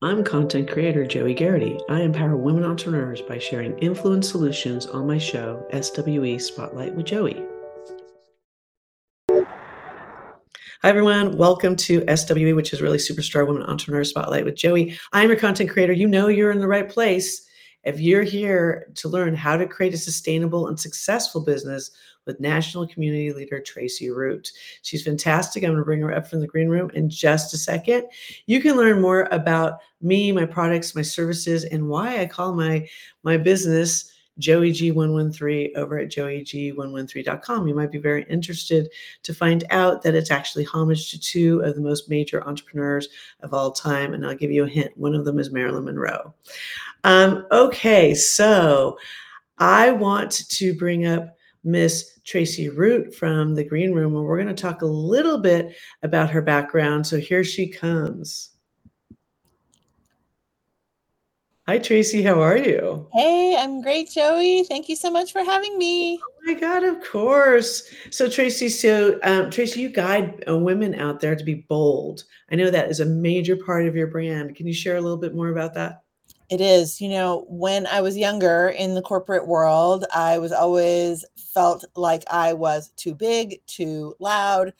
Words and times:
I'm 0.00 0.22
content 0.22 0.70
creator 0.70 1.04
Joie 1.04 1.34
Gharrity. 1.34 1.80
I 1.88 2.02
empower 2.02 2.36
women 2.36 2.64
entrepreneurs 2.64 3.20
by 3.20 3.38
sharing 3.38 3.76
influence 3.78 4.30
solutions 4.30 4.86
on 4.86 5.08
my 5.08 5.18
show, 5.18 5.66
SWE 5.72 6.38
Spotlight 6.38 6.94
with 6.94 7.06
Joie. 7.06 7.44
Hi, 9.28 9.48
everyone. 10.84 11.36
Welcome 11.36 11.74
to 11.74 12.04
SWE, 12.16 12.52
which 12.52 12.72
is 12.72 12.80
really 12.80 12.98
Superstar 12.98 13.44
Women 13.44 13.64
Entrepreneur 13.64 14.04
Spotlight 14.04 14.44
with 14.44 14.54
Joie. 14.54 14.96
I'm 15.12 15.30
your 15.30 15.36
content 15.36 15.70
creator. 15.70 15.92
You 15.92 16.06
know 16.06 16.28
you're 16.28 16.52
in 16.52 16.60
the 16.60 16.68
right 16.68 16.88
place. 16.88 17.44
If 17.82 17.98
you're 17.98 18.22
here 18.22 18.92
to 18.94 19.08
learn 19.08 19.34
how 19.34 19.56
to 19.56 19.66
create 19.66 19.94
a 19.94 19.98
sustainable 19.98 20.68
and 20.68 20.78
successful 20.78 21.44
business 21.44 21.90
with 22.28 22.38
national 22.38 22.86
community 22.86 23.32
leader 23.32 23.58
Tracie 23.58 24.10
Root. 24.10 24.52
She's 24.82 25.02
fantastic. 25.02 25.64
I'm 25.64 25.70
going 25.70 25.78
to 25.78 25.84
bring 25.84 26.02
her 26.02 26.14
up 26.14 26.28
from 26.28 26.38
the 26.38 26.46
green 26.46 26.68
room 26.68 26.90
in 26.94 27.10
just 27.10 27.52
a 27.54 27.58
second. 27.58 28.04
You 28.46 28.60
can 28.60 28.76
learn 28.76 29.00
more 29.00 29.26
about 29.32 29.80
me, 30.00 30.30
my 30.30 30.44
products, 30.44 30.94
my 30.94 31.02
services, 31.02 31.64
and 31.64 31.88
why 31.88 32.20
I 32.20 32.26
call 32.26 32.54
my 32.54 32.88
my 33.24 33.36
business 33.36 34.12
Joie 34.38 34.70
G113 34.70 35.74
over 35.74 35.98
at 35.98 36.10
joieg113.com. 36.10 37.66
You 37.66 37.74
might 37.74 37.90
be 37.90 37.98
very 37.98 38.22
interested 38.24 38.88
to 39.24 39.34
find 39.34 39.64
out 39.70 40.02
that 40.02 40.14
it's 40.14 40.30
actually 40.30 40.64
homage 40.64 41.10
to 41.10 41.18
two 41.18 41.60
of 41.60 41.74
the 41.74 41.80
most 41.80 42.08
major 42.08 42.46
entrepreneurs 42.46 43.08
of 43.40 43.52
all 43.52 43.72
time. 43.72 44.14
And 44.14 44.24
I'll 44.24 44.36
give 44.36 44.52
you 44.52 44.64
a 44.64 44.68
hint 44.68 44.96
one 44.96 45.14
of 45.14 45.24
them 45.24 45.40
is 45.40 45.50
Marilyn 45.50 45.86
Monroe. 45.86 46.32
Um, 47.02 47.46
okay, 47.50 48.14
so 48.14 48.98
I 49.58 49.90
want 49.90 50.48
to 50.48 50.74
bring 50.74 51.06
up 51.06 51.37
Miss 51.68 52.18
Tracie 52.24 52.70
Root 52.70 53.14
from 53.14 53.54
the 53.54 53.64
Green 53.64 53.92
Room, 53.92 54.16
and 54.16 54.24
we're 54.24 54.42
going 54.42 54.54
to 54.54 54.60
talk 54.60 54.82
a 54.82 54.86
little 54.86 55.38
bit 55.38 55.76
about 56.02 56.30
her 56.30 56.40
background. 56.40 57.06
So 57.06 57.18
here 57.18 57.44
she 57.44 57.68
comes. 57.68 58.50
Hi, 61.66 61.78
Tracie. 61.78 62.22
How 62.22 62.40
are 62.40 62.56
you? 62.56 63.06
Hey, 63.12 63.54
I'm 63.58 63.82
great, 63.82 64.08
Joie. 64.08 64.64
Thank 64.66 64.88
you 64.88 64.96
so 64.96 65.10
much 65.10 65.32
for 65.32 65.44
having 65.44 65.76
me. 65.76 66.18
Oh 66.18 66.54
my 66.54 66.54
God, 66.58 66.82
of 66.82 67.04
course. 67.04 67.92
So, 68.08 68.26
Tracie, 68.26 68.70
so 68.70 69.20
um, 69.22 69.50
Tracie, 69.50 69.82
you 69.82 69.90
guide 69.90 70.42
uh, 70.48 70.56
women 70.56 70.94
out 70.94 71.20
there 71.20 71.36
to 71.36 71.44
be 71.44 71.66
bold. 71.68 72.24
I 72.50 72.54
know 72.54 72.70
that 72.70 72.90
is 72.90 73.00
a 73.00 73.04
major 73.04 73.54
part 73.54 73.86
of 73.86 73.94
your 73.94 74.06
brand. 74.06 74.56
Can 74.56 74.66
you 74.66 74.72
share 74.72 74.96
a 74.96 75.00
little 75.02 75.18
bit 75.18 75.34
more 75.34 75.50
about 75.50 75.74
that? 75.74 76.04
It 76.50 76.60
is. 76.62 77.00
You 77.00 77.10
know, 77.10 77.44
when 77.48 77.86
I 77.86 78.00
was 78.00 78.16
younger 78.16 78.68
in 78.68 78.94
the 78.94 79.02
corporate 79.02 79.46
world, 79.46 80.06
I 80.14 80.38
was 80.38 80.52
always 80.52 81.24
felt 81.36 81.84
like 81.94 82.24
I 82.30 82.54
was 82.54 82.90
too 82.96 83.14
big, 83.14 83.60
too 83.66 84.14
loud, 84.18 84.72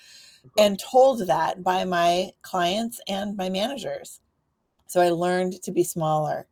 and 0.56 0.78
told 0.78 1.26
that 1.26 1.62
by 1.62 1.84
my 1.84 2.30
clients 2.42 3.00
and 3.06 3.36
my 3.36 3.50
managers. 3.50 4.20
So 4.86 5.02
I 5.02 5.10
learned 5.10 5.62
to 5.62 5.70
be 5.70 5.84
smaller. 5.84 6.46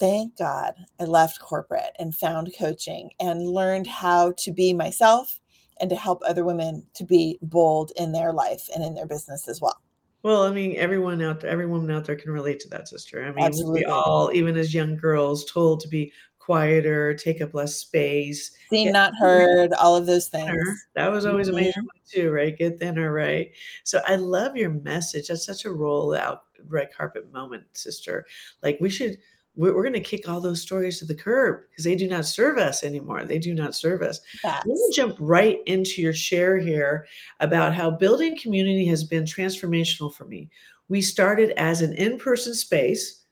Thank 0.00 0.36
God 0.36 0.74
I 0.98 1.04
left 1.04 1.38
corporate 1.38 1.94
and 2.00 2.12
found 2.12 2.52
coaching 2.58 3.10
and 3.20 3.48
learned 3.48 3.86
how 3.86 4.32
to 4.38 4.52
be 4.52 4.74
myself 4.74 5.40
and 5.80 5.88
to 5.90 5.96
help 5.96 6.22
other 6.26 6.44
women 6.44 6.84
to 6.94 7.04
be 7.04 7.38
bold 7.42 7.92
in 7.96 8.10
their 8.10 8.32
life 8.32 8.68
and 8.74 8.82
in 8.82 8.94
their 8.94 9.06
business 9.06 9.46
as 9.46 9.60
well. 9.60 9.80
Well, 10.24 10.44
I 10.44 10.50
mean, 10.50 10.74
everyone 10.76 11.20
out 11.20 11.40
there, 11.40 11.50
every 11.50 11.66
woman 11.66 11.90
out 11.90 12.06
there 12.06 12.16
can 12.16 12.32
relate 12.32 12.58
to 12.60 12.68
that, 12.70 12.88
sister. 12.88 13.22
I 13.22 13.30
mean, 13.30 13.44
Absolutely. 13.44 13.80
we 13.80 13.84
all, 13.84 14.30
even 14.32 14.56
as 14.56 14.72
young 14.72 14.96
girls, 14.96 15.44
told 15.44 15.80
to 15.80 15.88
be 15.88 16.12
quieter, 16.38 17.12
take 17.14 17.42
up 17.42 17.52
less 17.52 17.76
space, 17.76 18.50
Seen, 18.70 18.90
not 18.90 19.14
heard, 19.16 19.74
all 19.74 19.96
of 19.96 20.06
those 20.06 20.28
things. 20.28 20.86
That 20.94 21.12
was 21.12 21.26
always 21.26 21.48
a 21.48 21.52
major 21.52 21.80
mm-hmm. 21.80 21.86
one 21.86 21.96
too, 22.10 22.30
right? 22.30 22.56
Get 22.56 22.78
thinner, 22.78 23.12
right? 23.12 23.52
So 23.84 24.00
I 24.06 24.16
love 24.16 24.56
your 24.56 24.70
message. 24.70 25.28
That's 25.28 25.44
such 25.44 25.66
a 25.66 25.70
roll 25.70 26.14
out 26.14 26.44
red 26.68 26.88
carpet 26.90 27.30
moment, 27.30 27.64
sister. 27.74 28.24
Like 28.62 28.78
we 28.80 28.88
should, 28.88 29.18
we're, 29.56 29.74
we're 29.74 29.82
going 29.82 29.92
to 29.94 30.00
kick 30.00 30.28
all 30.28 30.40
those 30.40 30.60
stories 30.60 30.98
to 30.98 31.04
the 31.04 31.14
curb 31.14 31.60
because 31.70 31.84
they 31.84 31.96
do 31.96 32.08
not 32.08 32.26
serve 32.26 32.58
us 32.58 32.82
anymore. 32.82 33.24
They 33.24 33.38
do 33.38 33.54
not 33.54 33.74
serve 33.74 34.02
us. 34.02 34.20
Let 34.42 34.66
me 34.66 34.92
jump 34.92 35.16
right 35.20 35.58
into 35.66 36.02
your 36.02 36.12
share 36.12 36.58
here 36.58 37.06
about 37.40 37.74
how 37.74 37.90
building 37.90 38.38
community 38.38 38.86
has 38.86 39.04
been 39.04 39.24
transformational 39.24 40.14
for 40.14 40.24
me. 40.24 40.50
We 40.88 41.00
started 41.00 41.52
as 41.58 41.82
an 41.82 41.94
in 41.94 42.18
person 42.18 42.54
space. 42.54 43.22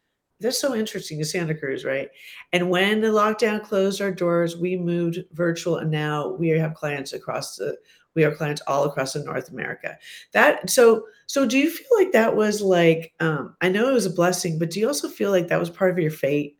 That's 0.40 0.58
so 0.58 0.74
interesting 0.74 1.18
in 1.18 1.24
Santa 1.24 1.54
Cruz, 1.54 1.84
right? 1.84 2.08
And 2.52 2.68
when 2.68 3.00
the 3.00 3.08
lockdown 3.08 3.62
closed 3.62 4.00
our 4.00 4.10
doors, 4.10 4.56
we 4.56 4.76
moved 4.76 5.18
virtual, 5.32 5.76
and 5.76 5.90
now 5.90 6.30
we 6.30 6.48
have 6.48 6.74
clients 6.74 7.12
across 7.12 7.56
the 7.56 7.76
we 8.14 8.22
have 8.22 8.36
clients 8.36 8.62
all 8.66 8.84
across 8.84 9.16
North 9.16 9.50
America. 9.50 9.96
That 10.32 10.68
so 10.68 11.06
so 11.26 11.46
do 11.46 11.58
you 11.58 11.70
feel 11.70 11.88
like 11.96 12.12
that 12.12 12.36
was 12.36 12.60
like 12.60 13.12
um 13.20 13.56
I 13.60 13.68
know 13.68 13.90
it 13.90 13.94
was 13.94 14.06
a 14.06 14.10
blessing, 14.10 14.58
but 14.58 14.70
do 14.70 14.80
you 14.80 14.86
also 14.86 15.08
feel 15.08 15.30
like 15.30 15.48
that 15.48 15.60
was 15.60 15.70
part 15.70 15.90
of 15.90 15.98
your 15.98 16.10
fate? 16.10 16.56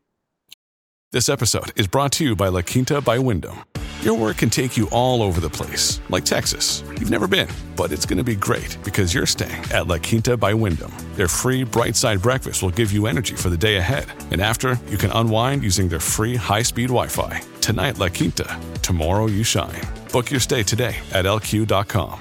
This 1.13 1.29
episode 1.29 1.73
is 1.77 1.87
brought 1.87 2.13
to 2.13 2.25
you 2.25 2.35
by 2.35 2.49
La 2.49 2.63
Quinta 2.63 3.01
by 3.01 3.19
Wyndham. 3.19 3.59
Your 4.03 4.15
work 4.15 4.39
can 4.39 4.51
take 4.51 4.77
you 4.77 4.89
all 4.91 5.23
over 5.23 5.41
the 5.41 5.49
place, 5.49 6.01
like 6.11 6.25
Texas. 6.25 6.83
You've 6.99 7.09
never 7.09 7.29
been, 7.29 7.47
but 7.77 7.93
it's 7.93 8.05
going 8.05 8.19
to 8.19 8.25
be 8.25 8.35
great 8.35 8.77
because 8.83 9.15
you're 9.15 9.27
staying 9.27 9.63
at 9.71 9.87
La 9.87 9.99
Quinta 9.99 10.37
by 10.37 10.53
Wyndham. 10.55 10.93
Their 11.15 11.29
free 11.29 11.63
bright 11.63 11.95
side 11.95 12.21
breakfast 12.21 12.65
will 12.65 12.73
give 12.73 12.91
you 12.91 13.07
energy 13.07 13.37
for 13.37 13.49
the 13.49 13.57
day 13.57 13.77
ahead. 13.77 14.07
And 14.33 14.41
after, 14.41 14.77
you 14.89 14.99
can 14.99 15.13
unwind 15.13 15.63
using 15.63 15.89
their 15.89 16.01
free 16.01 16.35
high 16.35 16.63
speed 16.63 16.89
Wi 16.89 17.07
Fi. 17.07 17.43
Tonight, 17.61 17.99
La 17.99 18.09
Quinta. 18.09 18.59
Tomorrow, 18.83 19.27
you 19.27 19.45
shine. 19.45 19.81
Book 20.11 20.33
your 20.33 20.41
stay 20.41 20.65
today 20.65 20.97
at 21.13 21.25
lq.com. 21.25 22.21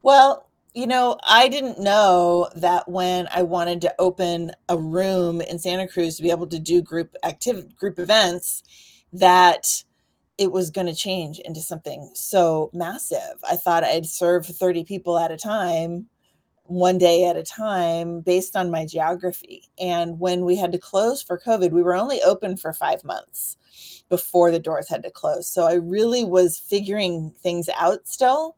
Well, 0.00 0.48
you 0.72 0.86
know, 0.86 1.18
I 1.22 1.48
didn't 1.48 1.78
know 1.78 2.48
that 2.56 2.88
when 2.88 3.28
I 3.30 3.42
wanted 3.42 3.82
to 3.82 3.94
open 3.98 4.52
a 4.70 4.78
room 4.78 5.42
in 5.42 5.58
Santa 5.58 5.86
Cruz 5.86 6.16
to 6.16 6.22
be 6.22 6.30
able 6.30 6.46
to 6.46 6.58
do 6.58 6.80
group 6.80 7.14
active 7.22 7.76
group 7.76 7.98
events, 7.98 8.62
that 9.14 9.84
it 10.36 10.50
was 10.50 10.70
going 10.70 10.88
to 10.88 10.94
change 10.94 11.38
into 11.38 11.60
something 11.60 12.10
so 12.14 12.70
massive. 12.72 13.38
I 13.48 13.56
thought 13.56 13.84
I'd 13.84 14.06
serve 14.06 14.44
30 14.44 14.84
people 14.84 15.16
at 15.18 15.30
a 15.30 15.36
time, 15.36 16.06
one 16.64 16.98
day 16.98 17.24
at 17.24 17.36
a 17.36 17.44
time, 17.44 18.20
based 18.20 18.56
on 18.56 18.70
my 18.70 18.84
geography. 18.84 19.68
And 19.78 20.18
when 20.18 20.44
we 20.44 20.56
had 20.56 20.72
to 20.72 20.78
close 20.78 21.22
for 21.22 21.38
COVID, 21.38 21.70
we 21.70 21.82
were 21.82 21.94
only 21.94 22.20
open 22.22 22.56
for 22.56 22.72
five 22.72 23.04
months 23.04 23.56
before 24.08 24.50
the 24.50 24.58
doors 24.58 24.88
had 24.88 25.04
to 25.04 25.10
close. 25.10 25.46
So 25.46 25.64
I 25.64 25.74
really 25.74 26.24
was 26.24 26.58
figuring 26.58 27.32
things 27.40 27.68
out 27.78 28.08
still 28.08 28.56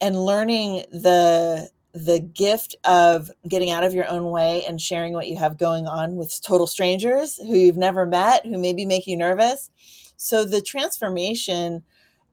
and 0.00 0.24
learning 0.24 0.84
the 0.90 1.70
the 1.92 2.20
gift 2.20 2.76
of 2.84 3.30
getting 3.48 3.70
out 3.70 3.84
of 3.84 3.94
your 3.94 4.08
own 4.08 4.30
way 4.30 4.64
and 4.66 4.80
sharing 4.80 5.12
what 5.12 5.28
you 5.28 5.36
have 5.36 5.58
going 5.58 5.86
on 5.86 6.16
with 6.16 6.40
total 6.42 6.66
strangers 6.66 7.36
who 7.36 7.56
you've 7.56 7.76
never 7.76 8.06
met 8.06 8.46
who 8.46 8.58
maybe 8.58 8.84
make 8.84 9.06
you 9.06 9.16
nervous. 9.16 9.70
So 10.16 10.44
the 10.44 10.60
transformation 10.60 11.82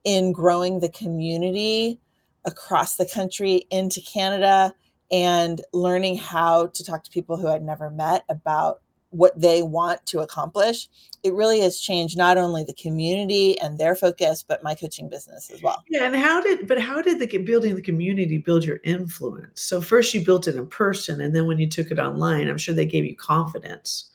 in 0.04 0.32
growing 0.32 0.80
the 0.80 0.88
community 0.90 2.00
across 2.44 2.96
the 2.96 3.06
country 3.06 3.66
into 3.70 4.00
canada 4.00 4.72
and 5.10 5.60
learning 5.72 6.16
how 6.16 6.66
to 6.68 6.84
talk 6.84 7.02
to 7.04 7.10
people 7.10 7.36
who 7.36 7.48
i'd 7.48 7.62
never 7.62 7.90
met 7.90 8.24
about 8.28 8.80
what 9.10 9.38
they 9.40 9.62
want 9.62 10.04
to 10.06 10.20
accomplish, 10.20 10.88
it 11.22 11.32
really 11.32 11.60
has 11.60 11.80
changed 11.80 12.16
not 12.16 12.36
only 12.36 12.64
the 12.64 12.74
community 12.74 13.58
and 13.60 13.78
their 13.78 13.94
focus, 13.94 14.44
but 14.46 14.62
my 14.62 14.74
coaching 14.74 15.08
business 15.08 15.50
as 15.50 15.62
well. 15.62 15.82
Yeah, 15.88 16.04
and 16.04 16.16
how 16.16 16.40
did 16.40 16.68
but 16.68 16.80
how 16.80 17.02
did 17.02 17.18
the 17.18 17.38
building 17.38 17.74
the 17.74 17.82
community 17.82 18.38
build 18.38 18.64
your 18.64 18.80
influence? 18.84 19.62
So 19.62 19.80
first 19.80 20.14
you 20.14 20.24
built 20.24 20.46
it 20.46 20.56
in 20.56 20.66
person, 20.66 21.20
and 21.20 21.34
then 21.34 21.46
when 21.46 21.58
you 21.58 21.68
took 21.68 21.90
it 21.90 21.98
online, 21.98 22.48
I'm 22.48 22.58
sure 22.58 22.74
they 22.74 22.86
gave 22.86 23.04
you 23.04 23.16
confidence. 23.16 24.10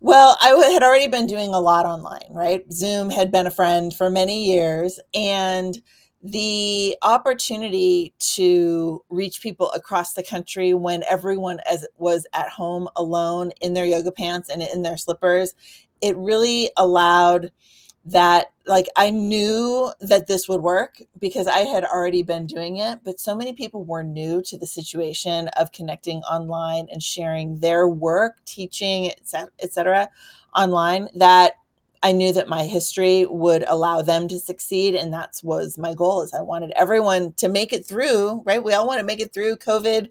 Well, 0.00 0.36
I 0.40 0.50
had 0.72 0.82
already 0.82 1.08
been 1.08 1.26
doing 1.26 1.52
a 1.52 1.60
lot 1.60 1.84
online, 1.84 2.30
right? 2.30 2.64
Zoom 2.72 3.10
had 3.10 3.32
been 3.32 3.48
a 3.48 3.50
friend 3.50 3.92
for 3.92 4.08
many 4.08 4.44
years, 4.44 5.00
and 5.12 5.76
the 6.22 6.96
opportunity 7.02 8.12
to 8.18 9.02
reach 9.08 9.40
people 9.40 9.70
across 9.70 10.14
the 10.14 10.22
country 10.22 10.74
when 10.74 11.04
everyone 11.08 11.60
as 11.70 11.86
was 11.96 12.26
at 12.32 12.48
home 12.48 12.88
alone 12.96 13.52
in 13.60 13.72
their 13.72 13.86
yoga 13.86 14.10
pants 14.10 14.48
and 14.48 14.60
in 14.60 14.82
their 14.82 14.96
slippers 14.96 15.54
it 16.00 16.16
really 16.16 16.70
allowed 16.76 17.52
that 18.04 18.52
like 18.66 18.86
I 18.96 19.10
knew 19.10 19.92
that 20.00 20.26
this 20.26 20.48
would 20.48 20.62
work 20.62 21.00
because 21.18 21.46
I 21.46 21.60
had 21.60 21.84
already 21.84 22.22
been 22.22 22.46
doing 22.46 22.78
it, 22.78 23.00
but 23.04 23.20
so 23.20 23.34
many 23.34 23.52
people 23.52 23.84
were 23.84 24.02
new 24.02 24.42
to 24.42 24.56
the 24.56 24.66
situation 24.66 25.48
of 25.56 25.72
connecting 25.72 26.18
online 26.20 26.88
and 26.90 27.02
sharing 27.02 27.58
their 27.58 27.88
work, 27.88 28.36
teaching, 28.44 29.12
etc., 29.62 30.08
online 30.54 31.08
that 31.14 31.54
I 32.02 32.12
knew 32.12 32.32
that 32.32 32.48
my 32.48 32.64
history 32.64 33.26
would 33.26 33.64
allow 33.66 34.02
them 34.02 34.28
to 34.28 34.38
succeed, 34.38 34.94
and 34.94 35.12
that 35.12 35.40
was 35.42 35.78
my 35.78 35.94
goal. 35.94 36.22
Is 36.22 36.32
I 36.32 36.42
wanted 36.42 36.72
everyone 36.76 37.32
to 37.34 37.48
make 37.48 37.72
it 37.72 37.84
through. 37.84 38.42
Right? 38.44 38.62
We 38.62 38.72
all 38.74 38.86
want 38.86 39.00
to 39.00 39.06
make 39.06 39.20
it 39.20 39.32
through 39.32 39.56
COVID 39.56 40.10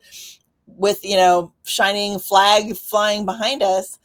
with 0.68 1.04
you 1.04 1.16
know 1.16 1.52
shining 1.64 2.20
flag 2.20 2.76
flying 2.76 3.26
behind 3.26 3.64
us 3.64 4.00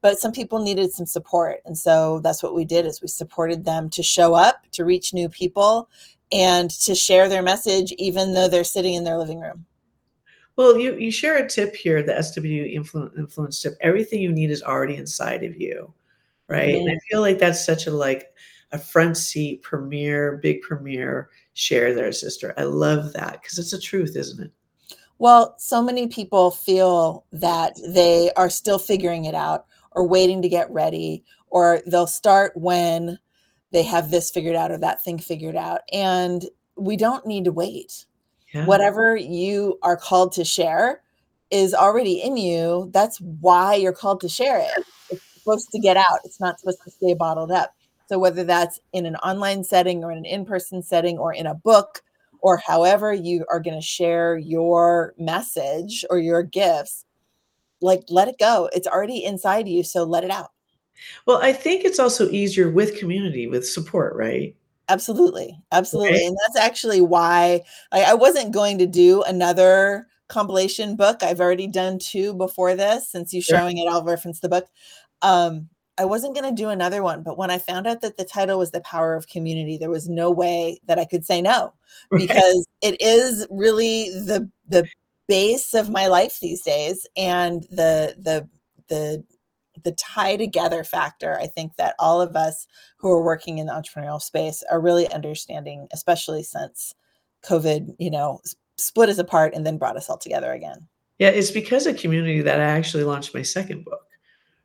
but 0.00 0.18
some 0.18 0.32
people 0.32 0.58
needed 0.58 0.92
some 0.92 1.06
support 1.06 1.60
and 1.64 1.76
so 1.76 2.20
that's 2.20 2.42
what 2.42 2.54
we 2.54 2.64
did 2.64 2.86
is 2.86 3.02
we 3.02 3.08
supported 3.08 3.64
them 3.64 3.90
to 3.90 4.02
show 4.02 4.34
up 4.34 4.64
to 4.70 4.84
reach 4.84 5.12
new 5.12 5.28
people 5.28 5.88
and 6.32 6.70
to 6.70 6.94
share 6.94 7.28
their 7.28 7.42
message 7.42 7.92
even 7.92 8.32
though 8.32 8.48
they're 8.48 8.64
sitting 8.64 8.94
in 8.94 9.04
their 9.04 9.18
living 9.18 9.40
room 9.40 9.66
well 10.56 10.78
you 10.78 10.94
you 10.96 11.10
share 11.10 11.36
a 11.38 11.48
tip 11.48 11.74
here 11.74 12.02
the 12.02 12.22
sw 12.22 12.44
influence, 12.44 13.12
influence 13.18 13.60
tip 13.60 13.74
everything 13.80 14.20
you 14.20 14.32
need 14.32 14.50
is 14.50 14.62
already 14.62 14.96
inside 14.96 15.42
of 15.42 15.60
you 15.60 15.92
right 16.48 16.74
and 16.74 16.90
i 16.90 16.98
feel 17.10 17.20
like 17.20 17.38
that's 17.38 17.64
such 17.64 17.86
a 17.86 17.90
like 17.90 18.32
a 18.72 18.78
front 18.78 19.16
seat 19.16 19.62
premiere 19.62 20.38
big 20.42 20.60
premiere 20.62 21.30
share 21.52 21.94
there 21.94 22.12
sister 22.12 22.54
i 22.56 22.62
love 22.62 23.12
that 23.12 23.40
because 23.40 23.58
it's 23.58 23.70
the 23.70 23.78
truth 23.78 24.16
isn't 24.16 24.44
it 24.44 24.52
well 25.18 25.54
so 25.58 25.82
many 25.82 26.08
people 26.08 26.50
feel 26.50 27.24
that 27.32 27.78
they 27.88 28.30
are 28.36 28.50
still 28.50 28.78
figuring 28.78 29.24
it 29.24 29.34
out 29.34 29.66
or 29.94 30.06
waiting 30.06 30.42
to 30.42 30.48
get 30.48 30.70
ready, 30.70 31.24
or 31.48 31.80
they'll 31.86 32.06
start 32.06 32.52
when 32.56 33.18
they 33.70 33.82
have 33.82 34.10
this 34.10 34.30
figured 34.30 34.56
out 34.56 34.70
or 34.70 34.78
that 34.78 35.02
thing 35.02 35.18
figured 35.18 35.56
out. 35.56 35.80
And 35.92 36.44
we 36.76 36.96
don't 36.96 37.26
need 37.26 37.44
to 37.44 37.52
wait. 37.52 38.06
Yeah. 38.52 38.66
Whatever 38.66 39.16
you 39.16 39.78
are 39.82 39.96
called 39.96 40.32
to 40.32 40.44
share 40.44 41.00
is 41.50 41.74
already 41.74 42.20
in 42.22 42.36
you. 42.36 42.90
That's 42.92 43.20
why 43.20 43.74
you're 43.74 43.92
called 43.92 44.20
to 44.22 44.28
share 44.28 44.58
it. 44.58 44.84
Supposed 45.44 45.70
to 45.72 45.78
get 45.78 45.98
out, 45.98 46.20
it's 46.24 46.40
not 46.40 46.58
supposed 46.58 46.82
to 46.84 46.90
stay 46.90 47.12
bottled 47.12 47.52
up. 47.52 47.74
So, 48.06 48.18
whether 48.18 48.44
that's 48.44 48.80
in 48.94 49.04
an 49.04 49.16
online 49.16 49.62
setting 49.62 50.02
or 50.02 50.10
in 50.10 50.18
an 50.18 50.24
in 50.24 50.46
person 50.46 50.82
setting 50.82 51.18
or 51.18 51.34
in 51.34 51.46
a 51.46 51.54
book, 51.54 52.02
or 52.40 52.56
however 52.56 53.12
you 53.12 53.44
are 53.50 53.60
going 53.60 53.78
to 53.78 53.86
share 53.86 54.38
your 54.38 55.14
message 55.18 56.04
or 56.08 56.18
your 56.18 56.42
gifts, 56.42 57.04
like 57.82 58.04
let 58.08 58.28
it 58.28 58.38
go. 58.38 58.70
It's 58.72 58.86
already 58.86 59.22
inside 59.22 59.68
you, 59.68 59.82
so 59.82 60.04
let 60.04 60.24
it 60.24 60.30
out. 60.30 60.50
Well, 61.26 61.40
I 61.42 61.52
think 61.52 61.84
it's 61.84 61.98
also 61.98 62.30
easier 62.30 62.70
with 62.70 62.98
community, 62.98 63.46
with 63.46 63.68
support, 63.68 64.14
right? 64.16 64.56
Absolutely. 64.88 65.58
Absolutely. 65.72 66.12
Right. 66.12 66.22
And 66.22 66.36
that's 66.46 66.64
actually 66.64 67.00
why 67.00 67.62
I, 67.92 68.02
I 68.02 68.14
wasn't 68.14 68.52
going 68.52 68.78
to 68.78 68.86
do 68.86 69.22
another 69.22 70.06
compilation 70.28 70.96
book. 70.96 71.22
I've 71.22 71.40
already 71.40 71.66
done 71.66 71.98
two 71.98 72.34
before 72.34 72.74
this 72.74 73.08
since 73.08 73.32
you 73.32 73.42
showing 73.42 73.78
it, 73.78 73.88
I'll 73.88 74.04
reference 74.04 74.40
the 74.40 74.48
book. 74.48 74.66
Um, 75.22 75.68
I 75.96 76.04
wasn't 76.06 76.34
going 76.34 76.52
to 76.52 76.62
do 76.62 76.70
another 76.70 77.02
one, 77.02 77.22
but 77.22 77.38
when 77.38 77.50
I 77.50 77.58
found 77.58 77.86
out 77.86 78.00
that 78.00 78.16
the 78.16 78.24
title 78.24 78.58
was 78.58 78.72
The 78.72 78.80
Power 78.80 79.14
of 79.14 79.28
Community, 79.28 79.78
there 79.78 79.90
was 79.90 80.08
no 80.08 80.30
way 80.30 80.80
that 80.86 80.98
I 80.98 81.04
could 81.04 81.24
say 81.24 81.40
no 81.40 81.72
because 82.10 82.66
it 82.82 83.00
is 83.00 83.46
really 83.50 84.10
the 84.10 84.50
the 84.68 84.86
base 85.28 85.74
of 85.74 85.90
my 85.90 86.06
life 86.06 86.40
these 86.40 86.62
days 86.62 87.06
and 87.16 87.62
the 87.70 88.14
the 88.18 88.48
the 88.88 89.24
the 89.82 89.92
tie 89.92 90.36
together 90.36 90.84
factor 90.84 91.38
i 91.38 91.46
think 91.46 91.76
that 91.76 91.94
all 91.98 92.20
of 92.20 92.36
us 92.36 92.66
who 92.98 93.10
are 93.10 93.22
working 93.22 93.58
in 93.58 93.66
the 93.66 93.72
entrepreneurial 93.72 94.20
space 94.20 94.62
are 94.70 94.80
really 94.80 95.10
understanding 95.12 95.88
especially 95.92 96.42
since 96.42 96.94
covid 97.42 97.94
you 97.98 98.10
know 98.10 98.38
split 98.76 99.08
us 99.08 99.18
apart 99.18 99.54
and 99.54 99.66
then 99.66 99.78
brought 99.78 99.96
us 99.96 100.08
all 100.08 100.18
together 100.18 100.52
again 100.52 100.86
yeah 101.18 101.28
it's 101.28 101.50
because 101.50 101.86
of 101.86 101.96
community 101.96 102.40
that 102.40 102.60
i 102.60 102.64
actually 102.64 103.04
launched 103.04 103.34
my 103.34 103.42
second 103.42 103.84
book 103.84 104.06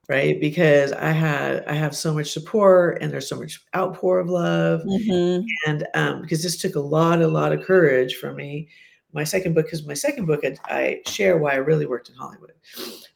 right 0.07 0.39
because 0.39 0.91
i 0.93 1.11
had 1.11 1.63
i 1.65 1.73
have 1.73 1.95
so 1.95 2.13
much 2.13 2.31
support 2.31 3.01
and 3.01 3.11
there's 3.11 3.29
so 3.29 3.39
much 3.39 3.61
outpour 3.75 4.19
of 4.19 4.29
love 4.29 4.81
mm-hmm. 4.81 5.45
and 5.67 5.87
um, 5.93 6.21
because 6.21 6.41
this 6.41 6.57
took 6.57 6.75
a 6.75 6.79
lot 6.79 7.21
a 7.21 7.27
lot 7.27 7.51
of 7.51 7.63
courage 7.63 8.15
for 8.15 8.33
me 8.33 8.67
my 9.13 9.23
second 9.23 9.53
book 9.53 9.65
because 9.65 9.85
my 9.85 9.93
second 9.93 10.25
book 10.25 10.41
I, 10.43 10.55
I, 10.65 11.01
share 11.07 11.37
why 11.37 11.53
I 11.53 11.57
really 11.57 11.85
worked 11.85 12.09
in 12.09 12.15
Hollywood. 12.15 12.53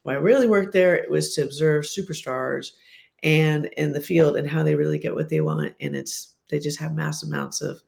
Why 0.04 0.14
I 0.14 0.18
really 0.18 0.48
worked 0.48 0.74
there 0.74 0.96
it 0.96 1.10
was 1.10 1.34
to 1.36 1.44
observe 1.44 1.86
superstars 1.86 2.72
and 3.22 3.66
in 3.78 3.94
the 3.94 4.02
field 4.02 4.36
and 4.36 4.50
how 4.50 4.64
they 4.64 4.76
really 4.76 5.00
get 5.00 5.16
what 5.16 5.30
they 5.30 5.42
want. 5.42 5.74
And 5.80 5.96
it's 5.96 6.34
they 6.50 6.60
just 6.60 6.80
have 6.80 6.94
mass 6.94 7.24
amounts 7.24 7.62
of 7.62 7.82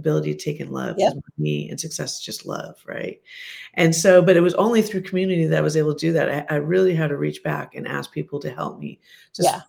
ability 0.00 0.34
to 0.34 0.44
take 0.44 0.60
in 0.60 0.70
love. 0.70 0.96
Yep. 0.98 1.14
Me 1.38 1.70
and 1.70 1.78
success 1.78 2.18
is 2.18 2.24
just 2.24 2.46
love, 2.46 2.76
right? 2.86 3.20
And 3.74 3.94
so, 3.94 4.20
but 4.20 4.36
it 4.36 4.40
was 4.40 4.54
only 4.54 4.82
through 4.82 5.02
community 5.02 5.46
that 5.46 5.58
I 5.58 5.62
was 5.62 5.76
able 5.76 5.94
to 5.94 6.00
do 6.00 6.12
that. 6.12 6.50
I, 6.50 6.54
I 6.54 6.58
really 6.58 6.94
had 6.94 7.08
to 7.08 7.16
reach 7.16 7.42
back 7.42 7.74
and 7.74 7.86
ask 7.86 8.12
people 8.12 8.40
to 8.40 8.50
help 8.50 8.78
me. 8.78 9.00
To 9.34 9.42
yeah. 9.44 9.60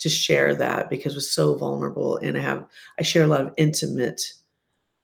To 0.00 0.08
share 0.08 0.54
that 0.54 0.90
because 0.90 1.14
it 1.14 1.16
was 1.16 1.30
so 1.30 1.56
vulnerable, 1.56 2.18
and 2.18 2.36
I 2.36 2.40
have 2.40 2.66
I 3.00 3.02
share 3.02 3.24
a 3.24 3.26
lot 3.26 3.40
of 3.40 3.52
intimate 3.56 4.32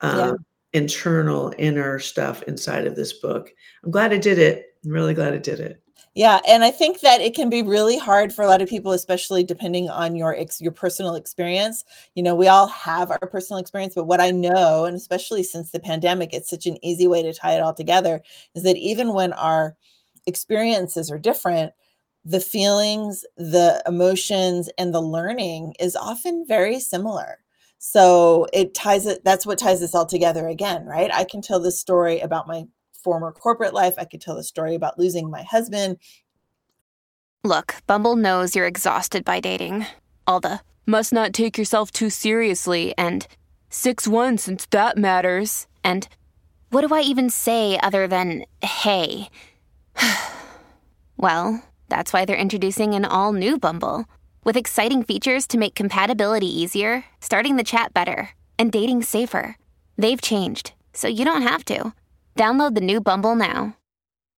um, 0.01 0.19
yeah 0.19 0.35
internal 0.75 1.55
inner 1.57 2.01
stuff 2.01 2.43
inside 2.43 2.87
of 2.87 2.97
this 2.97 3.15
book. 3.15 3.55
I'm 3.83 3.91
glad 3.91 4.13
I 4.13 4.19
did 4.19 4.39
it. 4.39 4.75
I'm 4.85 4.91
really 4.91 5.15
glad 5.15 5.33
I 5.33 5.39
did 5.39 5.61
it. 5.61 5.81
Yeah, 6.15 6.41
and 6.47 6.63
I 6.63 6.71
think 6.71 7.01
that 7.01 7.21
it 7.21 7.35
can 7.35 7.51
be 7.51 7.63
really 7.63 7.99
hard 7.99 8.33
for 8.33 8.43
a 8.43 8.47
lot 8.47 8.63
of 8.63 8.69
people, 8.69 8.93
especially 8.93 9.43
depending 9.43 9.89
on 9.91 10.15
your 10.15 10.35
ex- 10.37 10.61
your 10.61 10.71
personal 10.73 11.17
experience. 11.17 11.85
You 12.15 12.23
know, 12.23 12.37
we 12.37 12.47
all 12.47 12.69
have 12.69 13.11
our 13.11 13.19
personal 13.19 13.59
experience, 13.61 13.95
but 13.95 14.05
what 14.07 14.21
I 14.21 14.31
know, 14.31 14.85
and 14.85 14.97
especially 14.97 15.43
since 15.43 15.71
the 15.73 15.81
pandemic, 15.81 16.33
it's 16.33 16.49
such 16.49 16.67
an 16.67 16.79
easy 16.85 17.09
way 17.09 17.23
to 17.23 17.33
tie 17.35 17.55
it 17.55 17.61
all 17.63 17.75
together, 17.75 18.23
is 18.55 18.63
that 18.63 18.77
even 18.77 19.13
when 19.13 19.33
our 19.33 19.77
experiences 20.27 21.11
are 21.11 21.19
different, 21.19 21.73
the 22.25 22.41
feelings, 22.41 23.25
the 23.37 23.83
emotions, 23.87 24.71
and 24.79 24.95
the 24.95 25.01
learning 25.03 25.75
is 25.81 25.97
often 25.97 26.45
very 26.47 26.79
similar. 26.81 27.39
So 27.79 28.47
it 28.53 28.73
ties 28.73 29.05
it, 29.07 29.25
that's 29.25 29.45
what 29.47 29.59
ties 29.59 29.81
this 29.81 29.95
all 29.97 30.07
together 30.07 30.47
again, 30.49 30.87
right? 30.87 31.11
I 31.13 31.25
can 31.25 31.43
tell 31.43 31.61
this 31.61 31.79
story 31.81 32.21
about 32.21 32.47
my 32.47 32.65
former 33.05 33.31
corporate 33.31 33.75
life. 33.75 33.95
I 33.99 34.07
could 34.07 34.21
tell 34.21 34.35
the 34.35 34.43
story 34.43 34.75
about 34.75 34.99
losing 34.99 35.31
my 35.31 35.43
husband. 35.43 35.99
Look, 37.45 37.77
Bumble 37.87 38.17
knows 38.17 38.57
you're 38.57 38.67
exhausted 38.67 39.25
by 39.25 39.39
dating. 39.39 39.87
All 40.27 40.41
the 40.41 40.61
must 40.87 41.13
not 41.13 41.35
take 41.35 41.59
yourself 41.59 41.91
too 41.91 42.11
seriously 42.11 42.95
and 42.97 43.27
6 43.69 44.09
1 44.09 44.39
since 44.39 44.67
that 44.67 44.97
matters. 44.97 45.67
And 45.85 46.09
what 46.71 46.87
do 46.87 46.95
I 46.95 47.03
even 47.03 47.29
say 47.29 47.79
other 47.83 48.09
than 48.09 48.47
hey? 48.63 49.29
well, 51.17 51.63
that's 51.89 52.13
why 52.13 52.25
they're 52.25 52.37
introducing 52.37 52.95
an 52.95 53.05
all 53.05 53.33
new 53.33 53.59
Bumble. 53.59 54.07
With 54.43 54.57
exciting 54.57 55.03
features 55.03 55.47
to 55.49 55.59
make 55.59 55.75
compatibility 55.75 56.47
easier, 56.47 57.05
starting 57.21 57.57
the 57.57 57.65
chat 57.65 57.95
better, 57.95 58.31
and 58.59 58.73
dating 58.73 59.03
safer. 59.03 59.57
They've 59.97 60.21
changed, 60.21 60.73
so 60.93 61.09
you 61.09 61.25
don't 61.25 61.43
have 61.43 61.65
to. 61.67 61.93
Download 62.37 62.75
the 62.75 62.81
new 62.81 63.01
Bumble 63.01 63.37
now. 63.37 63.77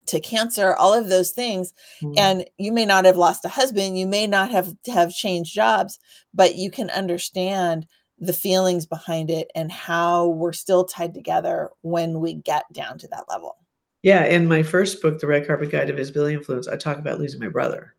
To 0.07 0.19
cancer, 0.19 0.75
all 0.75 0.93
of 0.93 1.09
those 1.09 1.31
things. 1.31 1.73
Mm-hmm. 2.01 2.13
And 2.17 2.45
you 2.57 2.71
may 2.71 2.85
not 2.85 3.05
have 3.05 3.17
lost 3.17 3.45
a 3.45 3.49
husband, 3.49 3.97
you 3.97 4.05
may 4.05 4.27
not 4.27 4.51
have 4.51 4.73
have 4.87 5.13
changed 5.13 5.53
jobs, 5.53 5.99
but 6.33 6.55
you 6.55 6.69
can 6.69 6.89
understand 6.91 7.87
the 8.19 8.33
feelings 8.33 8.85
behind 8.85 9.29
it 9.29 9.49
and 9.55 9.71
how 9.71 10.27
we're 10.27 10.53
still 10.53 10.85
tied 10.85 11.13
together 11.13 11.69
when 11.81 12.19
we 12.19 12.33
get 12.33 12.63
down 12.71 12.97
to 12.99 13.07
that 13.09 13.25
level. 13.27 13.57
Yeah, 14.03 14.25
in 14.25 14.47
my 14.47 14.61
first 14.61 15.01
book, 15.01 15.19
The 15.19 15.27
Red 15.27 15.47
Carpet 15.47 15.71
Guide 15.71 15.87
to 15.87 15.93
Visibility 15.93 16.35
Influence, 16.35 16.67
I 16.67 16.77
talk 16.77 16.99
about 16.99 17.19
losing 17.19 17.39
my 17.39 17.49
brother. 17.49 17.95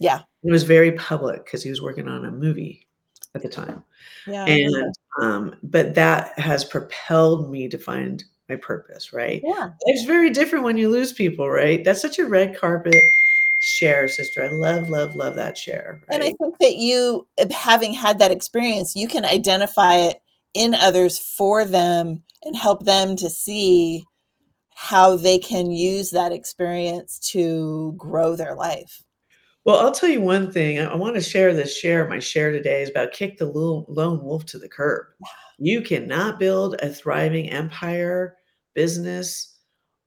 Yeah. 0.00 0.22
It 0.42 0.50
was 0.50 0.64
very 0.64 0.92
public 0.92 1.44
because 1.44 1.62
he 1.62 1.70
was 1.70 1.80
working 1.80 2.08
on 2.08 2.24
a 2.24 2.30
movie 2.30 2.88
at 3.34 3.42
the 3.42 3.48
time. 3.48 3.84
Yeah. 4.26 4.44
And 4.44 4.94
um, 5.20 5.56
but 5.62 5.94
that 5.94 6.38
has 6.38 6.64
propelled 6.64 7.50
me 7.50 7.68
to 7.68 7.78
find 7.78 8.24
my 8.48 8.56
purpose, 8.56 9.12
right? 9.12 9.42
Yeah. 9.44 9.70
It's 9.82 10.04
very 10.04 10.30
different 10.30 10.64
when 10.64 10.76
you 10.76 10.90
lose 10.90 11.12
people, 11.12 11.48
right? 11.48 11.82
That's 11.84 12.02
such 12.02 12.18
a 12.18 12.26
red 12.26 12.58
carpet 12.58 13.02
share, 13.60 14.08
sister. 14.08 14.44
I 14.44 14.48
love, 14.48 14.90
love, 14.90 15.16
love 15.16 15.34
that 15.36 15.56
share. 15.56 16.02
And 16.10 16.22
I 16.22 16.32
think 16.38 16.58
that 16.60 16.76
you, 16.76 17.26
having 17.50 17.94
had 17.94 18.18
that 18.18 18.30
experience, 18.30 18.94
you 18.94 19.08
can 19.08 19.24
identify 19.24 19.96
it 19.96 20.20
in 20.52 20.74
others 20.74 21.18
for 21.18 21.64
them 21.64 22.22
and 22.42 22.54
help 22.54 22.84
them 22.84 23.16
to 23.16 23.30
see 23.30 24.04
how 24.74 25.16
they 25.16 25.38
can 25.38 25.70
use 25.70 26.10
that 26.10 26.32
experience 26.32 27.18
to 27.30 27.94
grow 27.96 28.36
their 28.36 28.54
life. 28.54 29.02
Well, 29.64 29.78
I'll 29.78 29.92
tell 29.92 30.10
you 30.10 30.20
one 30.20 30.52
thing. 30.52 30.78
I, 30.78 30.84
I 30.84 30.96
want 30.96 31.14
to 31.14 31.22
share 31.22 31.54
this 31.54 31.76
share. 31.76 32.06
My 32.06 32.18
share 32.18 32.52
today 32.52 32.82
is 32.82 32.90
about 32.90 33.12
kick 33.12 33.38
the 33.38 33.46
lo- 33.46 33.86
lone 33.88 34.22
wolf 34.22 34.44
to 34.46 34.58
the 34.58 34.68
curb. 34.68 35.06
You 35.58 35.82
cannot 35.82 36.38
build 36.38 36.76
a 36.80 36.88
thriving 36.88 37.50
empire, 37.50 38.36
business, 38.74 39.58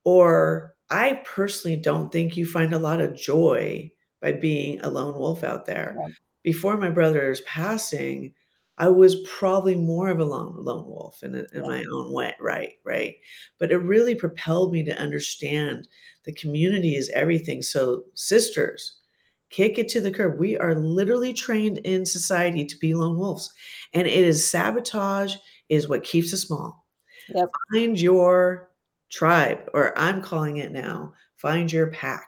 or 0.03 0.75
I 0.89 1.21
personally 1.25 1.77
don't 1.77 2.11
think 2.11 2.37
you 2.37 2.45
find 2.45 2.73
a 2.73 2.79
lot 2.79 3.01
of 3.01 3.15
joy 3.15 3.91
by 4.21 4.31
being 4.33 4.79
a 4.81 4.89
lone 4.89 5.17
wolf 5.17 5.43
out 5.43 5.65
there. 5.65 5.95
Right. 5.97 6.13
Before 6.43 6.77
my 6.77 6.89
brother's 6.89 7.41
passing, 7.41 8.33
I 8.77 8.87
was 8.89 9.15
probably 9.27 9.75
more 9.75 10.09
of 10.09 10.19
a 10.19 10.25
lone, 10.25 10.55
lone 10.63 10.85
wolf 10.87 11.23
in, 11.23 11.35
in 11.35 11.47
Yeah. 11.53 11.61
my 11.61 11.83
own 11.91 12.11
way, 12.13 12.35
right? 12.39 12.73
Right. 12.85 13.15
But 13.59 13.71
it 13.71 13.77
really 13.77 14.15
propelled 14.15 14.71
me 14.71 14.83
to 14.83 14.97
understand 14.97 15.87
the 16.23 16.33
community 16.33 16.95
is 16.95 17.09
everything. 17.09 17.61
So, 17.61 18.03
sisters, 18.13 18.97
kick 19.49 19.77
it 19.77 19.87
to 19.89 20.01
the 20.01 20.11
curb. 20.11 20.39
We 20.39 20.57
are 20.57 20.75
literally 20.75 21.33
trained 21.33 21.79
in 21.79 22.05
society 22.05 22.65
to 22.65 22.77
be 22.77 22.93
lone 22.93 23.17
wolves, 23.17 23.51
and 23.93 24.07
it 24.07 24.13
is 24.13 24.49
sabotage 24.49 25.35
is 25.69 25.87
what 25.87 26.03
keeps 26.03 26.33
us 26.33 26.41
small. 26.41 26.85
Yep. 27.29 27.49
Find 27.73 27.99
your 27.99 28.69
tribe, 29.09 29.69
or 29.73 29.97
I'm 29.97 30.21
calling 30.21 30.57
it 30.57 30.71
now, 30.71 31.13
find 31.37 31.71
your 31.71 31.87
pack. 31.87 32.27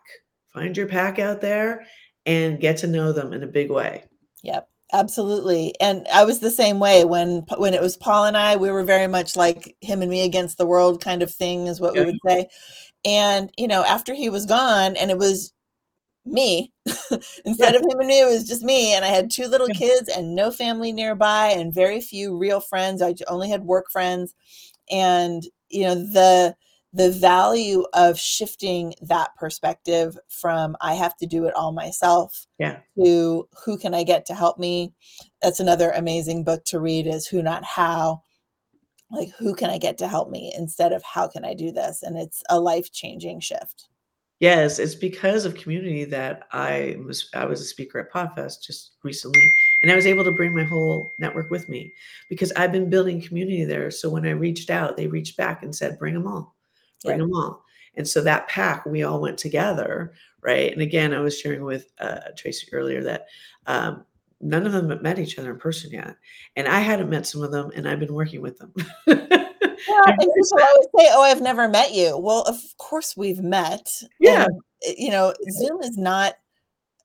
Find 0.54 0.76
your 0.76 0.88
pack 0.88 1.20
out 1.20 1.42
there 1.42 1.86
and 2.26 2.60
get 2.60 2.78
to 2.78 2.88
know 2.88 3.12
them 3.12 3.34
in 3.34 3.44
a 3.44 3.48
big 3.48 3.70
way. 3.72 4.04
Yep, 4.44 4.68
absolutely. 4.94 5.74
And 5.80 6.08
I 6.14 6.26
was 6.26 6.40
the 6.40 6.52
same 6.52 6.80
way 6.80 7.06
when 7.06 7.46
when 7.58 7.74
it 7.74 7.82
was 7.82 7.96
Paul 7.98 8.26
and 8.26 8.36
I, 8.36 8.56
we 8.56 8.72
were 8.72 8.84
very 8.84 9.08
much 9.08 9.36
like 9.36 9.76
him 9.82 10.02
and 10.02 10.10
me 10.12 10.26
against 10.26 10.58
the 10.58 10.66
world 10.66 11.04
kind 11.04 11.22
of 11.22 11.34
thing 11.34 11.68
is 11.68 11.80
what 11.80 11.96
Yeah. 11.96 12.02
we 12.02 12.06
would 12.08 12.20
say. 12.28 12.48
And 13.06 13.52
you 13.58 13.68
know, 13.68 13.84
after 13.86 14.14
he 14.14 14.30
was 14.30 14.46
gone 14.46 14.96
and 14.98 15.12
it 15.12 15.18
was 15.18 15.54
me. 16.31 16.71
Instead 17.45 17.75
of 17.75 17.81
him 17.81 18.00
and 18.00 18.07
me 18.07 18.21
it 18.21 18.25
was 18.29 18.48
just 18.48 18.63
me 18.63 18.93
and 18.93 19.03
i 19.05 19.09
had 19.09 19.29
two 19.31 19.48
little 19.48 19.67
Yeah. 19.69 19.75
kids 19.75 20.09
and 20.09 20.36
no 20.36 20.51
family 20.51 20.91
nearby 20.91 21.48
and 21.50 21.74
very 21.74 22.01
few 22.01 22.38
real 22.38 22.59
friends. 22.59 23.01
I 23.01 23.13
only 23.27 23.50
had 23.50 23.63
work 23.63 23.91
friends. 23.91 24.33
And 24.91 25.43
you 25.69 25.83
know 25.83 25.95
the 25.95 26.55
the 26.93 27.12
value 27.12 27.86
of 27.93 28.17
shifting 28.19 28.95
that 29.03 29.29
perspective 29.36 30.17
from 30.29 30.75
i 30.81 30.95
have 30.95 31.15
to 31.17 31.27
do 31.27 31.45
it 31.45 31.53
all 31.53 31.71
myself 31.71 32.48
Yeah. 32.57 32.79
to 33.00 33.48
who 33.63 33.77
can 33.77 33.93
i 33.93 34.03
get 34.03 34.25
to 34.27 34.33
help 34.33 34.57
me? 34.57 34.93
That's 35.41 35.59
another 35.59 35.91
amazing 35.91 36.43
book 36.43 36.63
to 36.65 36.79
read 36.79 37.05
is 37.07 37.27
who 37.27 37.43
not 37.43 37.63
how. 37.63 38.24
Like 39.12 39.29
who 39.39 39.53
can 39.55 39.69
i 39.69 39.77
get 39.77 39.98
to 40.00 40.07
help 40.07 40.29
me? 40.31 40.51
instead 40.57 40.91
of 40.93 41.03
how 41.03 41.27
can 41.27 41.45
i 41.45 41.53
do 41.53 41.71
this? 41.71 42.01
And 42.03 42.17
it's 42.17 42.41
a 42.50 42.59
life 42.59 42.91
changing 42.91 43.39
shift 43.41 43.88
Yes, 44.39 44.79
it's 44.79 44.96
because 44.96 45.43
of 45.43 45.55
community 45.55 46.05
that 46.05 46.48
I 46.53 46.98
was 47.05 47.29
I 47.34 47.43
was 47.43 47.60
a 47.60 47.65
speaker 47.65 48.00
at 48.00 48.12
Podfest 48.12 48.63
just 48.63 48.93
recently, 49.03 49.41
and 49.81 49.91
I 49.91 49.96
was 49.96 50.05
able 50.08 50.24
to 50.24 50.31
bring 50.31 50.53
my 50.55 50.63
whole 50.63 51.12
network 51.19 51.50
with 51.50 51.67
me 51.67 51.93
because 52.29 52.53
I've 52.53 52.72
been 52.72 52.89
building 52.89 53.22
community 53.22 53.65
there. 53.65 53.91
So 53.91 54.10
when 54.10 54.25
I 54.25 54.31
reached 54.31 54.69
out, 54.69 54.96
they 54.96 55.08
reached 55.08 55.36
back 55.36 55.62
and 55.62 55.75
said, 55.75 56.00
"Bring 56.00 56.13
them 56.13 56.25
all, 56.27 56.55
bring 57.03 57.17
Yeah. 57.19 57.25
them 57.25 57.34
all." 57.36 57.63
And 57.96 58.08
so 58.08 58.22
that 58.22 58.48
pack, 58.48 58.86
we 58.86 59.03
all 59.03 59.19
went 59.19 59.38
together, 59.38 60.13
right? 60.41 60.72
And 60.72 60.81
again, 60.81 61.13
I 61.13 61.19
was 61.19 61.38
sharing 61.38 61.63
with 61.65 61.91
uh, 62.00 62.19
Tracie 62.38 62.67
earlier 62.72 63.03
that 63.03 63.27
um, 63.67 64.05
none 64.39 64.65
of 64.65 64.72
them 64.72 64.89
had 64.89 65.01
met 65.03 65.19
each 65.19 65.38
other 65.38 65.51
in 65.51 65.60
person 65.60 65.91
yet, 65.91 66.15
and 66.55 66.65
I 66.65 66.79
hadn't 66.79 67.10
met 67.10 67.27
some 67.27 67.43
of 67.43 67.51
them, 67.51 67.72
and 67.75 67.88
I've 67.89 68.00
been 68.00 68.13
working 68.13 68.41
with 68.41 68.58
them. 68.58 68.74
And 69.88 70.17
people 70.17 70.33
always 70.51 70.88
say, 70.98 71.09
"Oh, 71.13 71.21
I've 71.21 71.41
never 71.41 71.67
met 71.67 71.93
you." 71.93 72.17
Well, 72.17 72.41
of 72.43 72.57
course 72.77 73.15
we've 73.15 73.41
met. 73.41 73.91
Yeah. 74.19 74.45
And, 74.45 74.59
uh, 74.88 74.91
you 74.98 75.12
know, 75.12 75.33
Zoom 75.51 75.81
is 75.81 75.98
not. 75.98 76.36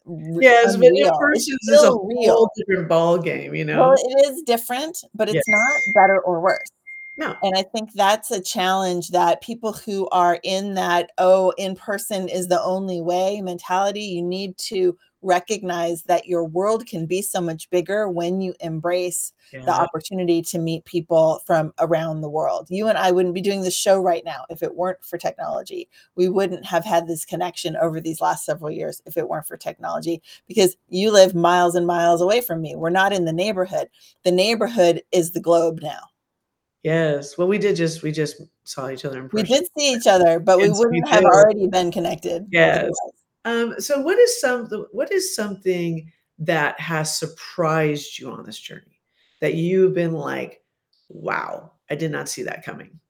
Yes, 0.07 0.75
unreal. 0.75 1.19
Is 1.35 1.49
a 1.49 1.57
still 1.63 1.93
whole 1.99 2.09
real. 2.09 2.51
different 2.57 2.89
ball 2.91 3.17
game, 3.17 3.55
you 3.55 3.65
know. 3.65 3.81
Well, 3.81 3.95
it 3.97 4.27
is 4.27 4.43
different, 4.43 4.99
but 5.15 5.29
it's 5.29 5.37
Yes. 5.37 5.45
not 5.49 6.03
better 6.03 6.21
or 6.21 6.41
worse. 6.41 6.69
No, 7.17 7.37
And 7.43 7.55
I 7.57 7.63
think 7.63 7.93
that's 7.93 8.31
a 8.31 8.43
challenge 8.43 9.09
that 9.11 9.43
people 9.43 9.73
who 9.73 10.09
are 10.11 10.41
in 10.43 10.75
that, 10.75 11.11
oh, 11.19 11.53
in 11.59 11.77
person 11.77 12.29
is 12.29 12.49
the 12.49 12.63
only 12.63 13.01
way 13.01 13.41
mentality, 13.41 14.03
you 14.03 14.23
need 14.23 14.57
to 14.59 14.97
recognize 15.23 16.03
that 16.05 16.27
your 16.27 16.45
world 16.45 16.87
can 16.87 17.07
be 17.07 17.23
so 17.23 17.41
much 17.41 17.71
bigger 17.71 18.09
when 18.09 18.41
you 18.41 18.55
embrace 18.61 19.33
the 19.65 19.73
opportunity 19.73 20.43
to 20.43 20.59
meet 20.59 20.85
people 20.85 21.41
from 21.47 21.73
around 21.79 22.21
the 22.21 22.29
world. 22.29 22.67
You 22.71 22.89
and 22.89 22.99
I 22.99 23.11
wouldn't 23.11 23.35
be 23.35 23.41
doing 23.41 23.63
this 23.63 23.77
show 23.77 24.01
right 24.01 24.23
now 24.25 24.45
if 24.51 24.63
it 24.63 24.75
weren't 24.75 25.03
for 25.05 25.17
technology. 25.17 25.89
We 26.17 26.29
wouldn't 26.29 26.67
have 26.67 26.85
had 26.85 27.07
this 27.07 27.25
connection 27.25 27.77
over 27.77 28.01
these 28.01 28.21
last 28.21 28.45
several 28.45 28.71
years 28.71 29.01
if 29.07 29.17
it 29.17 29.29
weren't 29.29 29.47
for 29.47 29.57
technology 29.57 30.23
because 30.47 30.77
you 30.89 31.11
live 31.11 31.35
miles 31.35 31.75
and 31.75 31.87
miles 31.87 32.21
away 32.21 32.41
from 32.43 32.61
me. 32.61 32.77
We're 32.77 32.91
not 32.91 33.13
in 33.13 33.25
the 33.25 33.33
neighborhood. 33.33 33.89
The 34.25 34.33
neighborhood 34.33 35.03
is 35.13 35.33
the 35.33 35.41
globe 35.41 35.81
now. 35.83 36.09
Yes. 36.85 37.37
Well, 37.37 37.49
we 37.49 37.59
did 37.59 37.75
just 37.75 38.03
we 38.03 38.13
just 38.13 38.41
saw 38.63 38.89
each 38.89 39.05
other 39.05 39.19
in 39.19 39.29
We 39.33 39.43
did 39.43 39.67
see 39.77 39.93
each 39.93 40.07
other, 40.07 40.39
but 40.39 40.59
we 40.59 40.69
Yes, 40.69 40.79
we 40.79 40.87
wouldn't 40.87 41.09
have 41.09 41.25
already 41.25 41.67
been 41.67 41.91
connected. 41.91 42.47
Yes. 42.51 42.93
Um, 43.45 43.75
so 43.79 44.01
what 44.01 44.19
is 44.19 44.41
some 44.41 44.69
what 44.93 45.13
is 45.13 45.35
something 45.35 46.13
that 46.39 46.79
has 46.79 47.19
surprised 47.19 48.19
you 48.19 48.31
on 48.31 48.45
this 48.45 48.59
journey 48.59 49.01
that 49.41 49.55
you've 49.55 49.95
been 49.95 50.13
like, 50.13 50.63
wow, 51.09 51.73
I 51.91 51.95
did 51.95 52.11
not 52.11 52.29
see 52.29 52.43
that 52.45 52.65
coming. 52.65 53.01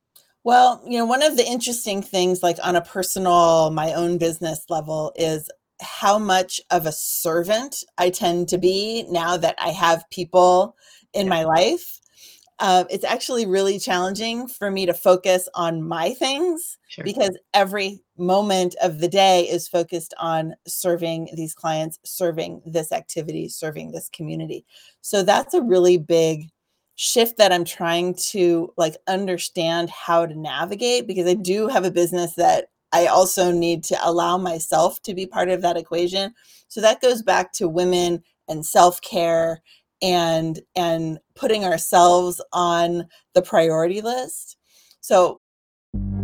Well, 0.43 0.83
you 0.87 0.99
know, 0.99 1.07
one 1.07 1.23
of 1.23 1.37
the 1.37 1.47
interesting 1.47 2.03
things, 2.03 2.43
like 2.43 2.59
on 2.63 2.77
a 2.77 2.83
personal, 2.83 3.71
my 3.71 3.95
own 3.95 4.19
business 4.19 4.67
level, 4.69 5.13
is 5.17 5.49
how 5.81 6.19
much 6.19 6.61
of 6.71 6.87
a 6.87 6.93
servant 6.93 7.77
I 7.97 8.11
tend 8.11 8.49
to 8.49 8.59
be 8.59 9.05
now 9.09 9.37
that 9.39 9.55
I 9.59 9.71
have 9.71 10.05
people 10.11 10.77
in 11.15 11.27
Yeah. 11.27 11.31
my 11.31 11.45
life. 11.45 11.99
Uh, 12.61 12.85
it's 12.89 13.05
actually 13.05 13.47
really 13.47 13.79
challenging 13.79 14.47
for 14.47 14.71
me 14.71 14.87
to 14.87 14.95
focus 14.95 15.49
on 15.55 15.83
my 15.83 16.15
things 16.15 16.79
Sure. 16.89 17.05
because 17.05 17.37
every 17.53 18.01
moment 18.17 18.77
of 18.81 19.01
the 19.01 19.09
day 19.09 19.49
is 19.49 19.67
focused 19.67 20.15
on 20.19 20.55
serving 20.65 21.29
these 21.35 21.53
clients, 21.53 21.99
serving 22.05 22.63
this 22.65 22.93
activity, 22.93 23.49
serving 23.49 23.91
this 23.91 24.09
community. 24.11 24.65
So 25.01 25.25
that's 25.25 25.55
a 25.55 25.63
really 25.63 25.99
big 25.99 26.51
shift 26.95 27.39
that 27.39 27.53
I'm 27.53 27.65
trying 27.65 28.15
to 28.31 28.73
like 28.77 28.97
understand 29.09 29.91
how 29.91 30.27
to 30.27 30.39
navigate 30.39 31.09
because 31.09 31.27
I 31.27 31.35
do 31.35 31.67
have 31.67 31.85
a 31.85 31.91
business 31.91 32.35
that 32.35 32.67
I 32.93 33.07
also 33.07 33.51
need 33.51 33.83
to 33.85 33.99
allow 34.05 34.39
myself 34.39 35.03
to 35.03 35.15
be 35.15 35.27
part 35.27 35.49
of 35.49 35.63
that 35.63 35.77
equation. 35.77 36.33
So 36.69 36.81
that 36.81 37.01
goes 37.01 37.23
back 37.23 37.53
to 37.55 37.69
women 37.69 38.23
and 38.47 38.65
self-care 38.65 39.61
and 40.03 40.61
and 40.77 41.19
putting 41.35 41.65
ourselves 41.65 42.43
on 42.53 43.07
the 43.35 43.43
priority 43.43 44.01
list. 44.01 44.57
So 45.01 45.41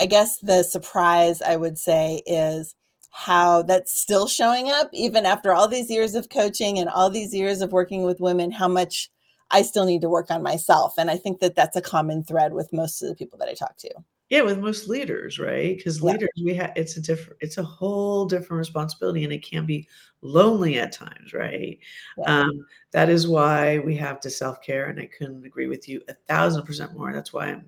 I 0.00 0.06
guess 0.06 0.38
the 0.38 0.62
surprise 0.62 1.42
I 1.42 1.56
would 1.56 1.78
say 1.78 2.22
is 2.26 2.74
how 3.10 3.62
that's 3.62 3.92
still 3.98 4.28
showing 4.28 4.70
up 4.70 4.88
even 4.92 5.26
after 5.26 5.52
all 5.52 5.66
these 5.68 5.90
years 5.90 6.14
of 6.14 6.28
coaching 6.28 6.78
and 6.78 6.88
all 6.88 7.10
these 7.10 7.34
years 7.34 7.60
of 7.62 7.72
working 7.72 8.04
with 8.04 8.20
women 8.20 8.50
how 8.50 8.68
much 8.68 9.10
I 9.50 9.62
still 9.62 9.86
need 9.86 10.02
to 10.02 10.08
work 10.08 10.30
on 10.30 10.42
myself 10.42 10.94
and 10.98 11.10
I 11.10 11.16
think 11.16 11.40
that 11.40 11.54
that's 11.56 11.76
a 11.76 11.80
common 11.80 12.22
thread 12.22 12.52
with 12.52 12.72
most 12.72 13.02
of 13.02 13.08
the 13.08 13.14
people 13.16 13.38
that 13.38 13.48
I 13.48 13.54
talk 13.54 13.76
to. 13.78 13.90
Yeah, 14.28 14.42
with 14.42 14.58
most 14.58 14.88
leaders, 14.88 15.38
right? 15.38 15.74
Because 15.76 16.02
Yeah. 16.02 16.12
leaders, 16.12 16.28
we 16.44 16.54
have 16.54 16.72
it's 16.76 16.96
a 16.98 17.00
different, 17.00 17.38
it's 17.40 17.56
a 17.56 17.62
whole 17.62 18.26
different 18.26 18.58
responsibility, 18.58 19.24
and 19.24 19.32
it 19.32 19.42
can 19.42 19.64
be 19.64 19.88
lonely 20.20 20.78
at 20.78 20.92
times, 20.92 21.32
right? 21.32 21.78
Yeah. 22.18 22.40
Um, 22.42 22.66
that 22.92 23.08
is 23.08 23.26
why 23.26 23.78
we 23.78 23.96
have 23.96 24.20
to 24.20 24.30
self 24.30 24.60
care, 24.60 24.86
and 24.86 25.00
I 25.00 25.06
couldn't 25.06 25.46
agree 25.46 25.66
with 25.66 25.88
you 25.88 26.02
a 26.08 26.14
thousand 26.28 26.64
percent 26.66 26.92
more. 26.92 27.10
That's 27.12 27.32
why 27.32 27.46
I'm 27.46 27.64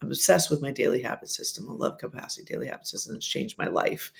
I'm 0.00 0.08
obsessed 0.08 0.50
with 0.50 0.62
my 0.62 0.70
daily 0.70 1.02
habit 1.02 1.28
system. 1.28 1.68
I 1.68 1.72
love 1.72 1.98
capacity 1.98 2.44
daily 2.44 2.68
habit 2.68 2.86
system. 2.86 3.16
It's 3.16 3.26
changed 3.26 3.58
my 3.58 3.66
life. 3.66 4.12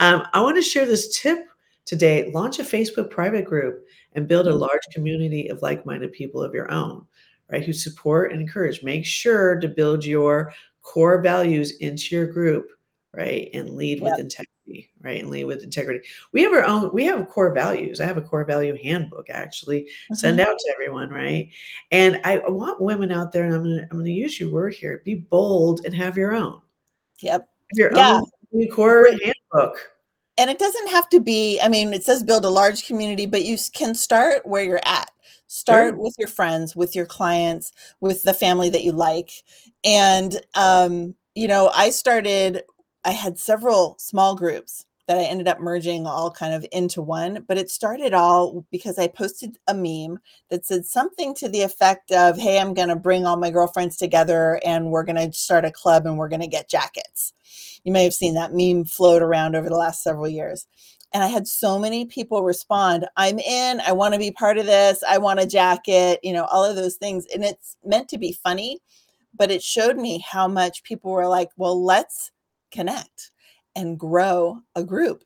Um, 0.00 0.26
I 0.32 0.40
want 0.40 0.56
to 0.56 0.62
share 0.62 0.86
this 0.86 1.18
tip 1.20 1.46
today, 1.86 2.30
launch 2.32 2.58
a 2.58 2.62
Facebook 2.62 3.10
private 3.10 3.44
group 3.44 3.84
and 4.12 4.28
build 4.28 4.46
a 4.46 4.50
Mm-hmm. 4.50 4.60
large 4.60 4.82
community 4.92 5.48
of 5.48 5.62
like 5.62 5.86
minded 5.86 6.12
people 6.12 6.42
of 6.42 6.54
your 6.54 6.70
own, 6.70 7.06
right? 7.50 7.64
Who 7.64 7.72
support 7.72 8.32
and 8.32 8.40
encourage. 8.40 8.82
Make 8.82 9.06
sure 9.06 9.58
to 9.60 9.68
build 9.68 10.04
your 10.04 10.52
core 10.82 11.20
values 11.22 11.76
into 11.78 12.14
your 12.14 12.26
group, 12.26 12.68
right? 13.14 13.48
And 13.54 13.70
lead 13.70 14.00
with 14.02 14.12
Yep. 14.12 14.20
integrity, 14.20 14.50
right? 15.00 15.20
And 15.20 15.30
lead 15.30 15.44
with 15.44 15.62
integrity. 15.62 16.06
We 16.32 16.42
have 16.42 16.52
our 16.52 16.64
own, 16.64 16.90
we 16.92 17.04
have 17.04 17.28
core 17.28 17.52
values. 17.52 18.00
I 18.00 18.06
have 18.06 18.16
a 18.16 18.22
core 18.22 18.44
value 18.44 18.76
handbook 18.82 19.28
actually 19.30 19.88
send 20.12 20.38
Mhm. 20.38 20.46
out 20.46 20.58
to 20.58 20.72
everyone, 20.72 21.10
right? 21.10 21.50
And 21.90 22.20
I 22.24 22.38
want 22.48 22.80
women 22.80 23.12
out 23.12 23.32
there, 23.32 23.44
and 23.44 23.54
I'm 23.54 23.62
gonna 23.62 23.82
I'm 23.90 23.98
gonna 23.98 24.10
use 24.10 24.40
your 24.40 24.50
word 24.50 24.74
here, 24.74 25.02
be 25.04 25.14
bold 25.16 25.84
and 25.84 25.94
have 25.94 26.16
your 26.16 26.34
own. 26.34 26.60
Yep. 27.20 27.42
Have 27.42 27.78
your 27.78 27.96
Yeah. 27.96 28.20
own 28.52 28.68
core 28.68 29.08
handbook. 29.08 29.90
and 30.36 30.50
it 30.50 30.58
doesn't 30.58 30.88
have 30.88 31.08
to 31.08 31.20
be 31.20 31.60
i 31.62 31.68
mean 31.68 31.92
it 31.94 32.02
says 32.02 32.22
build 32.24 32.44
a 32.44 32.50
large 32.50 32.86
community 32.86 33.24
but 33.26 33.44
you 33.44 33.56
can 33.72 33.94
start 33.94 34.44
where 34.44 34.64
you're 34.64 34.80
at 34.84 35.10
start 35.46 35.94
Sure. 35.94 36.02
with 36.02 36.14
your 36.18 36.26
friends 36.28 36.74
with 36.74 36.96
your 36.96 37.06
clients 37.06 37.70
with 38.00 38.20
the 38.24 38.34
family 38.34 38.68
that 38.68 38.82
you 38.82 38.90
like 38.92 39.30
and 39.84 40.40
um 40.56 41.14
you 41.36 41.46
know 41.46 41.70
i 41.74 41.88
started 41.88 42.62
i 43.04 43.10
had 43.10 43.38
several 43.38 43.96
small 43.98 44.34
groups 44.34 44.86
that 45.06 45.18
i 45.18 45.22
ended 45.22 45.48
up 45.48 45.60
merging 45.60 46.06
all 46.06 46.30
kind 46.30 46.54
of 46.54 46.66
into 46.72 47.02
one 47.02 47.44
but 47.46 47.58
it 47.58 47.70
started 47.70 48.14
all 48.14 48.64
because 48.70 48.98
i 48.98 49.06
posted 49.06 49.58
a 49.68 49.74
meme 49.74 50.18
that 50.50 50.66
said 50.66 50.84
something 50.86 51.34
to 51.34 51.48
the 51.48 51.62
effect 51.62 52.10
of 52.12 52.38
hey 52.38 52.58
i'm 52.58 52.74
going 52.74 52.88
to 52.88 52.96
bring 52.96 53.26
all 53.26 53.36
my 53.36 53.50
girlfriends 53.50 53.96
together 53.96 54.60
and 54.64 54.90
we're 54.90 55.04
going 55.04 55.16
to 55.16 55.32
start 55.36 55.64
a 55.64 55.70
club 55.70 56.06
and 56.06 56.18
we're 56.18 56.28
going 56.28 56.40
to 56.40 56.46
get 56.46 56.70
jackets 56.70 57.34
you 57.84 57.92
may 57.92 58.04
have 58.04 58.14
seen 58.14 58.34
that 58.34 58.52
meme 58.54 58.84
float 58.84 59.22
around 59.22 59.54
over 59.54 59.68
the 59.68 59.76
last 59.76 60.02
several 60.02 60.28
years. 60.28 60.66
And 61.12 61.22
I 61.22 61.28
had 61.28 61.46
so 61.46 61.78
many 61.78 62.06
people 62.06 62.42
respond, 62.42 63.06
I'm 63.16 63.38
in, 63.38 63.80
I 63.80 63.92
want 63.92 64.14
to 64.14 64.18
be 64.18 64.32
part 64.32 64.58
of 64.58 64.66
this, 64.66 65.04
I 65.06 65.18
want 65.18 65.38
a 65.38 65.46
jacket, 65.46 66.18
you 66.24 66.32
know, 66.32 66.44
all 66.46 66.64
of 66.64 66.74
those 66.74 66.96
things. 66.96 67.24
And 67.32 67.44
it's 67.44 67.76
meant 67.84 68.08
to 68.08 68.18
be 68.18 68.32
funny, 68.32 68.80
but 69.32 69.52
it 69.52 69.62
showed 69.62 69.96
me 69.96 70.24
how 70.28 70.48
much 70.48 70.82
people 70.82 71.12
were 71.12 71.28
like, 71.28 71.50
well, 71.56 71.84
let's 71.84 72.32
connect 72.74 73.30
and 73.76 73.98
grow 73.98 74.60
a 74.74 74.84
group. 74.84 75.24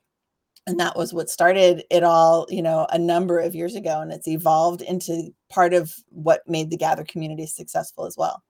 And 0.66 0.78
that 0.78 0.96
was 0.96 1.14
what 1.14 1.30
started 1.30 1.84
it 1.90 2.04
all, 2.04 2.46
you 2.50 2.60
know, 2.60 2.86
a 2.90 2.98
number 2.98 3.38
of 3.38 3.54
years 3.54 3.74
ago. 3.74 4.00
And 4.00 4.12
it's 4.12 4.28
evolved 4.28 4.82
into 4.82 5.30
part 5.48 5.72
of 5.72 5.94
what 6.10 6.46
made 6.46 6.68
the 6.70 6.76
Gather 6.76 7.04
community 7.04 7.46
successful 7.46 8.04
as 8.04 8.16
well. 8.18 8.42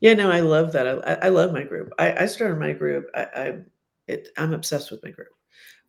Yeah, 0.00 0.14
no, 0.14 0.30
I 0.30 0.40
love 0.40 0.72
that. 0.72 0.86
I, 0.86 1.26
I 1.26 1.28
love 1.30 1.52
my 1.52 1.64
group. 1.64 1.92
I, 1.98 2.22
I 2.22 2.26
started 2.26 2.60
my 2.60 2.72
group. 2.72 3.06
I, 3.14 3.22
I 3.22 3.58
it, 4.06 4.28
I'm 4.36 4.54
obsessed 4.54 4.92
with 4.92 5.02
my 5.02 5.10
group, 5.10 5.34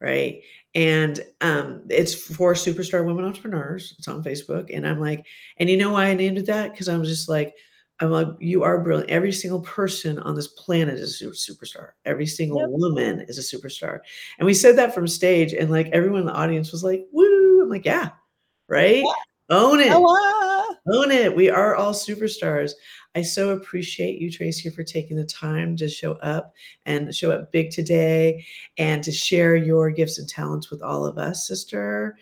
right? 0.01 0.41
And 0.74 1.22
um, 1.41 1.84
it's 1.89 2.15
for 2.15 2.53
superstar 2.53 3.06
women 3.06 3.24
entrepreneurs. 3.24 3.96
It's 4.00 4.08
on 4.08 4.24
Facebook, 4.24 4.75
and 4.75 4.88
I'm 4.88 5.00
like, 5.00 5.25
and 5.58 5.70
you 5.70 5.77
know 5.77 5.91
why 5.91 6.08
I 6.08 6.15
named 6.15 6.39
it 6.39 6.48
that? 6.48 6.72
Because 6.72 6.89
I'm 6.89 7.03
just 7.03 7.29
like, 7.29 7.53
I'm 8.01 8.12
like, 8.12 8.27
you 8.39 8.63
are 8.63 8.82
brilliant. 8.82 9.10
Every 9.10 9.32
single 9.32 9.60
person 9.62 10.20
on 10.20 10.36
this 10.36 10.48
planet 10.48 10.96
is 11.00 11.22
a 11.22 11.25
superstar. 11.25 11.91
Every 12.06 12.25
single 12.25 12.62
Yep. 12.62 12.70
woman 12.72 13.22
is 13.27 13.38
a 13.38 13.58
superstar. 13.58 14.00
And 14.38 14.46
we 14.46 14.53
said 14.53 14.77
that 14.77 14.94
from 14.94 15.08
stage, 15.08 15.53
and 15.53 15.70
like 15.70 15.88
everyone 15.91 16.22
in 16.22 16.25
the 16.27 16.34
audience 16.34 16.72
was 16.72 16.84
like, 16.84 17.06
"Woo!" 17.12 17.62
I'm 17.62 17.70
like, 17.70 17.86
"Yeah, 17.86 18.10
right. 18.68 19.03
Yeah. 19.03 19.13
Own 19.56 19.79
it." 19.82 19.89
Wow. 19.89 20.65
Own 20.94 21.12
it. 21.12 21.36
We 21.36 21.50
are 21.50 21.75
all 21.75 21.94
superstars. 21.94 22.72
I 23.15 23.22
so 23.22 23.50
appreciate 23.50 24.22
you, 24.22 24.32
Tracie, 24.32 24.70
for 24.70 24.84
taking 24.84 25.18
the 25.18 25.25
time 25.25 25.75
to 25.77 25.89
show 25.89 26.13
up 26.13 26.53
and 26.86 27.13
show 27.13 27.32
up 27.32 27.51
big 27.51 27.72
today 27.72 28.46
and 28.77 29.03
to 29.03 29.12
share 29.12 29.56
your 29.56 29.89
gifts 29.89 30.20
and 30.20 30.29
talents 30.29 30.70
with 30.70 30.82
all 30.82 31.06
of 31.06 31.18
us, 31.18 31.48
sister. 31.48 32.18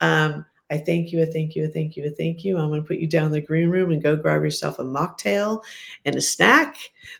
Um, 0.00 0.46
I 0.70 0.78
thank 0.78 1.12
you, 1.12 1.22
I 1.22 1.26
thank 1.26 1.56
you, 1.56 1.66
I 1.66 1.70
thank 1.70 1.96
you, 1.96 2.04
I 2.04 2.10
thank 2.16 2.44
you. 2.44 2.58
I'm 2.58 2.68
going 2.68 2.82
to 2.82 2.86
put 2.86 2.98
you 2.98 3.06
down 3.06 3.26
in 3.26 3.32
the 3.32 3.40
green 3.40 3.70
room 3.70 3.90
and 3.90 4.02
go 4.02 4.16
grab 4.16 4.42
yourself 4.42 4.78
a 4.78 4.84
mocktail 4.84 5.62
and 6.04 6.14
a 6.14 6.20
snack. 6.20 6.76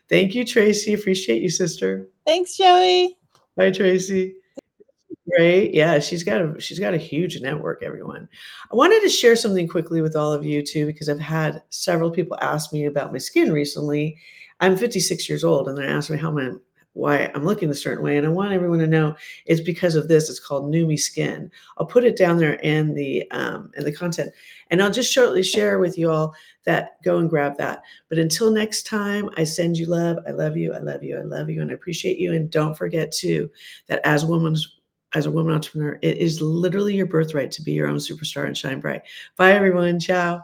Thank 0.07 0.35
you, 0.35 0.45
Tracie. 0.45 0.93
Appreciate 0.93 1.41
you, 1.41 1.49
sister. 1.49 2.07
Thanks, 2.25 2.57
Joie. 2.57 3.09
Bye, 3.55 3.71
Tracie. 3.71 4.35
Great. 5.29 5.73
Yeah, 5.73 5.99
she's 5.99 6.23
got 6.23 6.41
a 6.41 6.59
she's 6.59 6.79
got 6.79 6.93
a 6.93 6.97
huge 6.97 7.39
network, 7.41 7.83
everyone. 7.83 8.27
I 8.71 8.75
wanted 8.75 9.01
to 9.01 9.09
share 9.09 9.35
something 9.35 9.67
quickly 9.67 10.01
with 10.01 10.15
all 10.15 10.33
of 10.33 10.43
you 10.43 10.65
too, 10.65 10.85
because 10.87 11.07
I've 11.07 11.19
had 11.19 11.61
several 11.69 12.09
people 12.09 12.37
ask 12.41 12.73
me 12.73 12.85
about 12.85 13.11
my 13.11 13.19
skin 13.19 13.51
recently. 13.51 14.17
I'm 14.59 14.75
56 14.75 15.29
years 15.29 15.43
old, 15.43 15.67
and 15.67 15.77
they're 15.77 15.89
asking 15.89 16.15
me 16.15 16.21
how 16.21 16.31
my 16.31 16.51
why 16.99 17.31
I'm 17.33 17.45
looking 17.45 17.69
a 17.69 17.75
certain 17.75 18.03
way. 18.03 18.17
And 18.17 18.27
I 18.27 18.29
want 18.29 18.51
everyone 18.51 18.79
to 18.79 18.87
know 18.87 19.15
it's 19.45 19.61
because 19.61 19.95
of 19.95 20.07
this. 20.07 20.29
It's 20.29 20.39
called 20.39 20.71
Numi 20.71 20.99
Skin. 20.99 21.51
I'll 21.77 21.85
put 21.85 22.03
it 22.03 22.17
down 22.17 22.37
there 22.37 22.55
in 22.55 22.93
the 22.93 23.29
um 23.31 23.71
in 23.77 23.85
the 23.85 23.91
content. 23.91 24.31
And 24.69 24.81
I'll 24.81 24.91
just 24.91 25.11
shortly 25.11 25.43
share 25.43 25.79
with 25.79 25.97
you 25.97 26.11
all 26.11 26.35
that 26.65 27.01
go 27.03 27.17
and 27.17 27.29
grab 27.29 27.57
that. 27.57 27.81
But 28.09 28.19
until 28.19 28.51
next 28.51 28.85
time, 28.85 29.29
I 29.37 29.43
send 29.43 29.77
you 29.77 29.87
love. 29.87 30.17
I 30.27 30.31
love 30.31 30.57
you. 30.57 30.73
I 30.73 30.79
love 30.79 31.03
you. 31.03 31.17
I 31.17 31.23
love 31.23 31.49
you. 31.49 31.61
And 31.61 31.71
I 31.71 31.73
appreciate 31.73 32.19
you. 32.19 32.33
And 32.33 32.51
don't 32.51 32.77
forget 32.77 33.11
too 33.11 33.49
that 33.87 34.01
as 34.03 34.25
women's 34.25 34.75
as 35.13 35.25
a 35.25 35.31
woman 35.31 35.55
entrepreneur, 35.55 35.97
it 36.01 36.17
is 36.17 36.39
literally 36.39 36.95
your 36.95 37.07
birthright 37.07 37.51
to 37.51 37.63
be 37.63 37.71
your 37.71 37.87
own 37.87 37.97
superstar 37.97 38.45
and 38.45 38.55
shine 38.55 38.79
bright. 38.79 39.01
Bye, 39.37 39.53
everyone. 39.53 39.99
Ciao. 39.99 40.43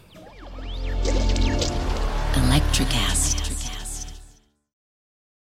Electricast. 2.81 3.40